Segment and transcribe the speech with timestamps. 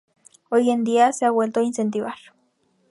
[0.49, 2.15] Hoy en día se ha vuelto a incentivar.